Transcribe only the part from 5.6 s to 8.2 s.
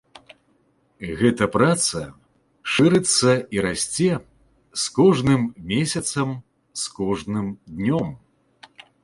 месяцам, з кожным днём.